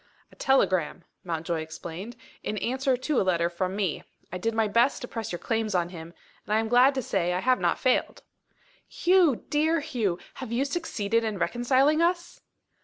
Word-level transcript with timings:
"A 0.31 0.35
telegram," 0.35 1.03
Mountjoy 1.23 1.61
explained, 1.61 2.15
"in 2.41 2.57
answer 2.57 2.97
to 2.97 3.21
a 3.21 3.21
letter 3.21 3.51
from 3.51 3.75
me. 3.75 4.01
I 4.33 4.39
did 4.39 4.55
my 4.55 4.67
best 4.67 4.99
to 5.03 5.07
press 5.07 5.31
your 5.31 5.37
claims 5.37 5.75
on 5.75 5.89
him, 5.89 6.15
and 6.43 6.55
I 6.55 6.59
am 6.59 6.69
glad 6.69 6.95
to 6.95 7.03
say 7.03 7.33
I 7.33 7.39
have 7.39 7.59
not 7.59 7.77
failed." 7.77 8.23
"Hugh, 8.87 9.45
dear 9.49 9.79
Hugh! 9.81 10.17
have 10.41 10.51
you 10.51 10.65
succeeded 10.65 11.23
in 11.23 11.37
reconciling 11.37 12.01
us?" 12.01 12.41